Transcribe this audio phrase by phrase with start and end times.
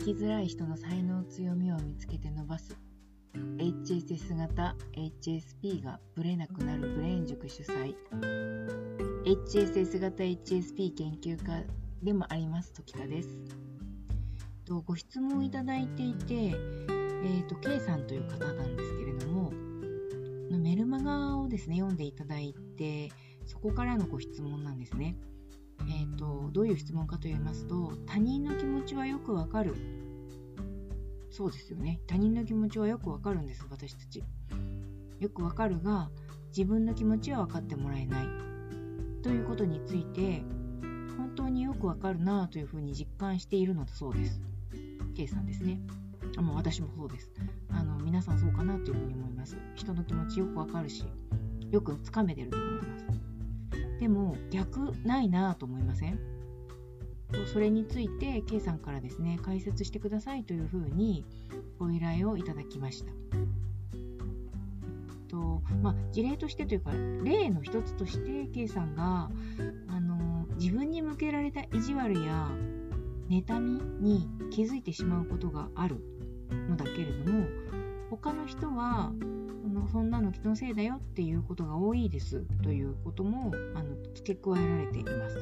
[0.00, 2.74] きづらい人の才能強みを見つけて伸ばす。
[3.34, 7.94] HSS 型 HSP がブレなくなるブレーン塾主催。
[9.26, 11.64] HSS 型 HSP 研究家
[12.02, 13.28] でもあります時田です。
[14.64, 19.52] とご質問いただいていて、えーと、K さんという方なんですけれども
[20.50, 23.10] メルマガをですね読んでいただいて
[23.44, 25.16] そこからのご質問なんですね。
[25.88, 29.74] えーと、どういう質問かと言いますと他人の気持ちはよくわかる。
[31.30, 32.00] そうですよね。
[32.06, 34.24] 他人の気持ちはよくわかるんです私たち。
[35.20, 36.10] よくわかるが
[36.48, 38.26] 自分の気持ちは分かってもらえない。
[39.22, 40.42] ということについて
[41.16, 44.40] 本当によくわかるなというふうに実感しているのだそうです。
[45.14, 45.80] K さんですね。
[46.36, 47.30] あもう私もそうです。
[47.70, 49.56] あの皆さんそうかなというふうに思います。
[49.74, 51.04] 人の気持ちよくわかるし
[51.70, 53.19] よくつかめてると思います。
[54.00, 56.18] でも逆ないなと思いません？
[57.52, 61.24] それについて K さんからですね解説してくださいというふうに
[61.78, 63.12] ご依頼をいただきました。
[65.28, 66.90] とまあ、事例としてというか
[67.22, 69.30] 例の一つとして K さんが
[69.86, 72.50] あの自分に向けられた意地悪や
[73.28, 76.02] 妬みに気づいてしまうことがある
[76.68, 77.46] のだけれども
[78.10, 79.12] 他の人は
[79.68, 85.38] のそんなの気のせいだよっていうことが多いですということもあの付け加えられています。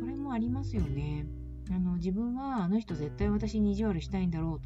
[0.00, 1.26] それもありますよね。
[1.70, 4.60] あの自分はあの人絶対私に意地悪したいんだろ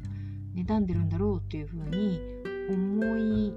[0.55, 2.21] う妬んでるんだろうっていうふうに
[2.69, 3.53] 思い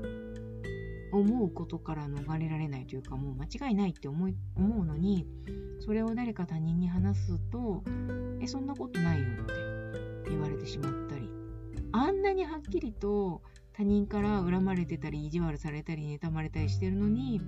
[1.12, 5.26] 思うことから逃れられないというかもう間違いないって思い思うのに
[5.80, 7.84] それを誰か他人に話すと
[8.42, 11.30] 「えそんなことないよ」って言われてしまったり
[11.92, 13.42] あんなにはっきりと
[13.76, 17.40] 他人から恨まれてたり意地悪されたり妬まれたりしてるのに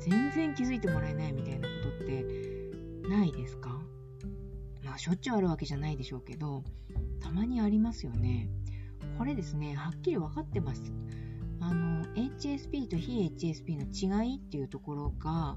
[0.00, 2.24] 全然気づいてもらえないみたいなことって
[3.08, 3.80] ないですか？
[4.84, 6.62] まあしょっちゅうあるわけじゃないでしょうけど
[7.20, 8.50] たまにありますよね。
[9.16, 10.92] これですねはっきり分かってます。
[11.60, 15.56] あの HSP と非 HSP の違いっていうところが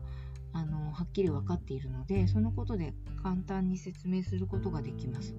[0.53, 5.35] あのはっきり分かっているのでそのことで簡単に説明することができます。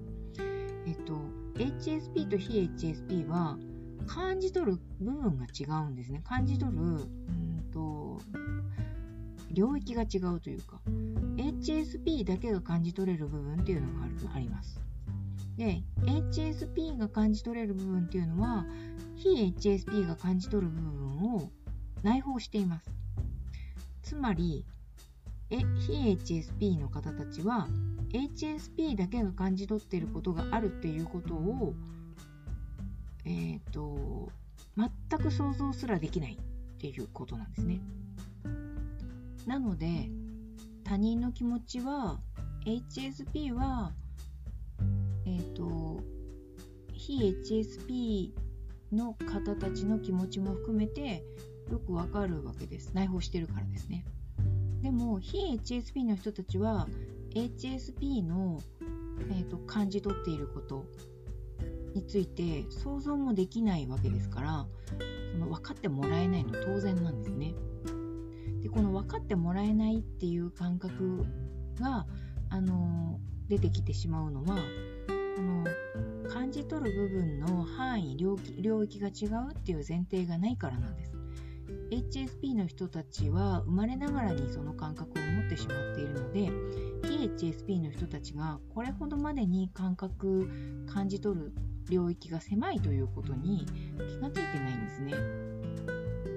[0.85, 1.13] えっと
[1.55, 3.57] HSP と非 HSP は
[4.05, 6.21] 感じ取る部分が違うんですね。
[6.23, 7.27] 感じ取るうん。
[7.71, 8.19] と
[9.51, 10.79] 領域が違うというか
[11.37, 14.79] HSP だけが感じ取れる部分っていうのがあります。
[15.57, 18.65] で HSP が感じ取れる部分っていうのは
[19.15, 21.49] 非 HSP が感じ取る部分を
[22.03, 22.91] 内包しています。
[24.03, 24.65] つまり
[25.49, 27.67] え非 HSP の方たちは
[28.11, 31.73] HSP だけが感じ取っていることがあるっていうことを
[33.27, 34.31] えっ、ー、と
[34.77, 36.37] 全く想像すらできないっ
[36.79, 37.81] ていうことなんですね。
[39.45, 40.09] なので
[40.83, 42.19] 他人の気持ちは
[42.65, 43.91] HSP は
[45.25, 46.01] えっ、ー、と
[46.93, 48.31] 非 HSP
[48.95, 51.23] の方たちの気持ちも含めて
[51.69, 52.91] よくわかるわけです。
[52.93, 54.05] 内包してるからですね。
[54.81, 56.87] でも非 HSP の人たちは
[57.35, 58.61] HSP の、
[59.31, 60.85] えーと感じ取っていること
[61.97, 64.67] について想像もできないわけですから
[65.31, 67.53] その分かってもらえないの当然なんですね。
[68.61, 71.25] でこの分かってもらえないっていう感覚
[71.79, 72.07] が、
[72.49, 75.63] あの出てきてしまうのはあの
[76.29, 81.17] 感じ取る部分の範囲領域領域が違うっていう前提がないからなんです。
[81.91, 86.49] HSP の人たちは生まれながらにその感覚を持ってしまっているので
[87.03, 90.49] 非 HSP の人たちがこれほどまでに感覚
[90.87, 91.53] 感じ取る
[91.89, 93.65] 領域が狭いということに
[93.97, 95.13] 気がついてないんですね。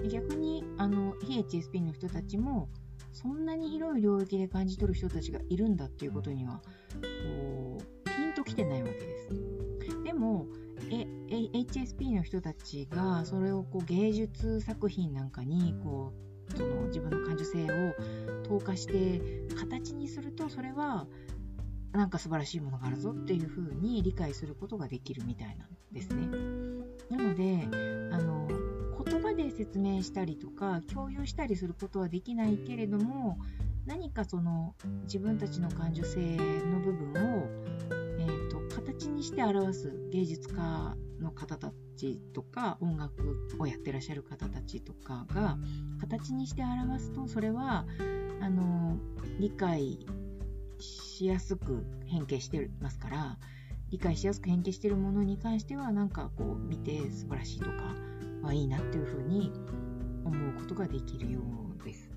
[0.09, 2.69] 逆にあの非 HSP の人たちも
[3.13, 6.63] そんなに広い領域で感じ取る人たちがいるんだっていうことには
[7.25, 9.29] こうピンときてないわけです。
[10.05, 10.47] でも
[10.91, 16.13] え HSP の人たちがそれをこう芸術作品なんかにこ
[16.53, 17.95] うその自分の感受性を
[18.45, 19.21] 投下して
[19.57, 21.07] 形にするとそれは
[21.93, 26.29] なんか素晴らしいものがあるぞっていうふうに理解することができるみたいなんですね。
[27.11, 27.67] なので
[28.13, 28.49] あの
[29.05, 33.39] 言葉で説明したりとか共有したりすることはできないけれども
[33.87, 37.49] 何かその自分たちの感受性の部分を、
[38.21, 45.59] えーと、形にして表す芸術家の方たちとか音楽をやってらっしゃる方たちとかが
[46.01, 47.87] 形にして表すとそれは
[48.41, 48.97] あの
[49.39, 50.07] 理解
[50.81, 53.39] しやすく変形してますから
[53.91, 57.95] 理解しやすく変形してるものに関してはなんかこう見て素晴らしいとか
[58.43, 59.53] はいいなっていうふうに
[60.25, 62.11] 思うことができるようです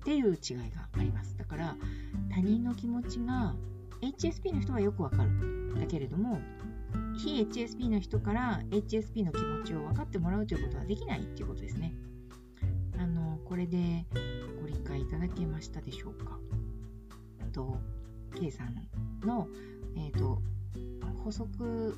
[0.00, 1.76] っていう違いがありますだから
[2.34, 3.54] 他人の気持ちが
[4.02, 6.40] HSP の人はよくわかるだけれども
[7.16, 11.94] 非 HSP の人から HSP の気持ちを分かってもらうということはできないっていうことですね。
[12.98, 14.06] あのこれで
[14.60, 16.38] ご理解いただけましたでしょうか。
[17.52, 17.78] と
[18.32, 18.74] K さん
[19.26, 19.48] の、
[19.96, 20.40] えーと、
[21.24, 21.96] 補足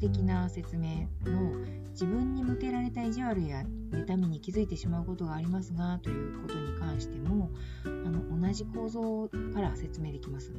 [0.00, 1.52] 的な説明の
[1.90, 7.50] 自分に向けられた意地悪や妬みに気づいてしまうことがありますがということに関しても
[7.84, 10.52] あの同じ構造から説明できます。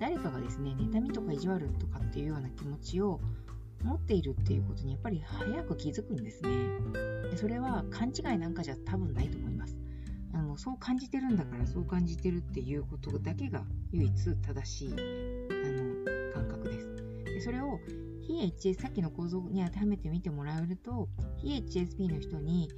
[0.00, 3.20] 誰かがですね妬みとか意地悪とかっていうような気持ちを
[3.82, 6.50] 持っているっていうことにやっぱり早く気づくんですね
[7.36, 9.77] それは勘違いなんかじゃ多分ないと思います
[10.58, 13.62] そう感じてるんだからそう感じてるっていうことだけが
[13.92, 16.96] 唯一正しいあの感覚です。
[17.24, 17.78] でそれを
[18.20, 22.68] 非 HS さっきの構造に当てはめてみてもらえると非 HSP の人に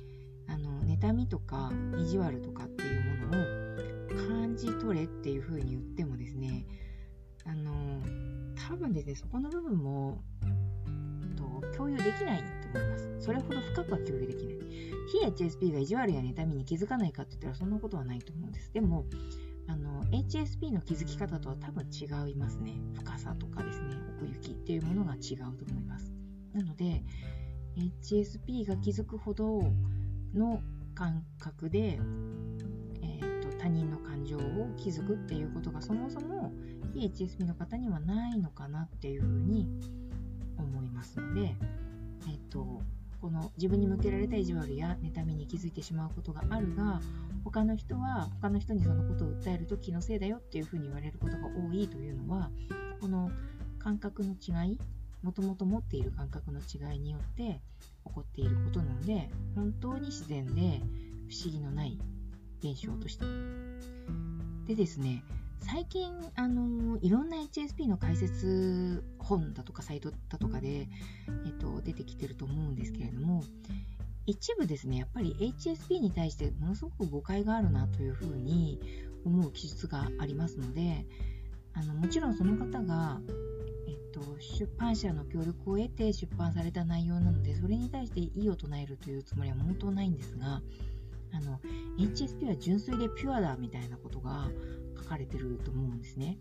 [0.47, 6.67] あの妬みとか意地悪とかっていうものを感じ取れっていうふうに言ってもですね
[7.47, 7.73] あの
[8.69, 10.23] 多分ですねそこの部分も
[11.35, 13.11] と共有できない思います。
[13.21, 14.59] それほど深くは共有できない。
[15.11, 18.73] 非 HSP が意地悪や妬みに気づかないかって言ったらそんなことはないと思うんです。
[18.73, 19.05] でも
[19.67, 22.75] あの HSP の気づき方とは多分違いますね。
[22.95, 23.97] 深さとかですね。
[24.17, 26.13] 奥行きっていうものが違うと思います。
[26.53, 27.03] なので
[28.03, 29.63] HSP が気づくほど
[30.35, 30.61] の
[30.95, 31.99] 感覚で、
[33.03, 34.41] えーと他人の感情を
[34.77, 36.53] 気づくっていうことがそもそも
[36.95, 39.69] 非 HSP の方にはないのかなっていうふうに
[40.59, 41.55] 思いますので、
[43.21, 47.01] この自分に向けられた意地悪や妬みに気づいてしまうことがあるが
[47.45, 52.51] 他の人は他の人にそのことを訴えると気のせいだよっていうふうに言われることが多いというのは
[53.01, 53.31] この
[53.79, 54.79] 感覚の違い
[55.23, 57.61] もともと持っている感覚の違いによって
[58.07, 60.81] 起こっていることなので本当に自然で
[61.29, 61.99] 不思議のない
[62.63, 63.25] 現象として。
[64.67, 65.25] でですね
[65.61, 70.89] 最近、あのいろんな HSP の解説本だとかサイトだとかで、
[71.47, 73.45] えっと、出てきてると思うんですけれども
[74.27, 78.81] 一部ですねやっぱり HSP に対してものすごく誤解があるなというふうに
[79.25, 81.07] 思う記述がありますので
[81.75, 83.21] あのもちろんその方が、
[83.87, 90.63] えっと、出版社の協力を得て出版された内容なのでそれに対して異を唱えるというつもりは本当ないんですが
[91.33, 91.61] あの
[91.99, 94.49] HSP は純粋でピュアだみたいなことが
[95.03, 96.39] 書かれてると思うんですね。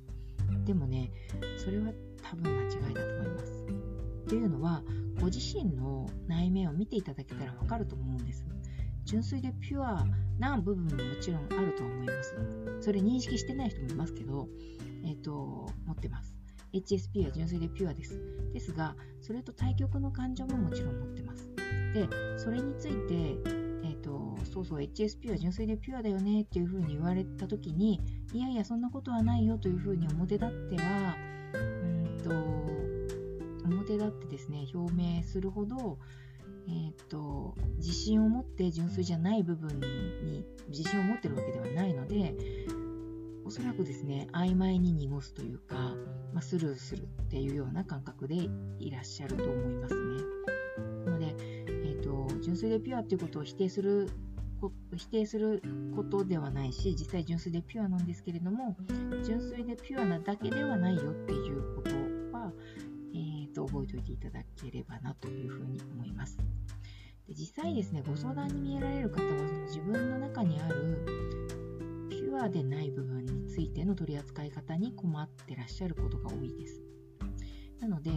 [0.66, 1.12] でもね、
[1.58, 1.92] それは
[2.22, 3.66] 多分間違いだと思います。
[4.26, 4.84] っていうのは、
[5.20, 8.46] ご自身の内面を見ていただけたらわかると思うんです。
[9.06, 10.06] 純粋でピュア
[10.38, 12.36] な部分ももちろんあると思います。
[12.80, 14.48] それ認識してない人もいますけど、
[15.04, 15.32] えっ、ー、と、
[15.86, 16.36] 持ってます。
[16.74, 18.22] HSP は純粋でピュアです。
[18.54, 21.52] ですが、それと対極の感情ももちろん持ってます。
[21.94, 22.08] で、
[22.38, 23.59] それについて、
[24.50, 28.02] そうそう、HSP は純粋でピュアだよねっていうふうに言われた時に、
[28.34, 31.16] いやいや、そんなことはないよというふうに表立っては、
[31.54, 32.30] うんと、
[33.66, 36.00] 表立ってですね、表明するほど、
[36.68, 42.36] えーと、自信を持って純粋じゃない部分に自信を持ってるわけではないので
[43.44, 45.96] おそらくですね曖昧に濁すというか、
[46.32, 50.00] まあ、スルーするっていうような感覚でいらっしゃると思いますね。
[51.06, 51.36] なので
[52.42, 54.10] 純粋でピュアっていうことを否定する
[54.96, 55.62] 否定する
[55.96, 58.76] ことではないし実際純粋でピュアなんですけれども
[59.24, 61.92] 純粋でピュアなだけではないよっていうこと
[62.38, 62.52] は、
[63.14, 66.38] えーと、覚えておいていただければなというふうに思います。
[67.28, 71.06] で実際ですねご相談に見えられる方はその自分の中にある
[72.10, 76.82] ピュアでない部分についての取り扱い方に困ってらっしゃることが多いです。
[77.80, 78.12] なので、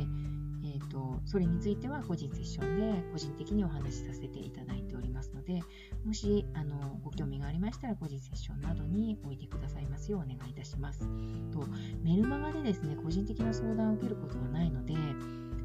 [0.92, 5.60] と、それについては個人セッションで個人的にお話しさせていただいておりますので
[6.04, 11.00] もしあのご興味がありましたら個人セッションなどにおいてくださいますようお願いいたします。
[11.50, 11.66] と
[12.02, 14.94] メルマガでですね個人的な相談を受けることはないので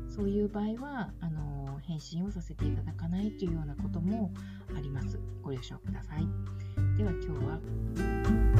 [0.07, 4.31] そういう場合はあの返信をさせていただかないというようなことも
[4.75, 5.19] あります。
[5.41, 6.27] ご了承ください。
[6.97, 8.56] では今日は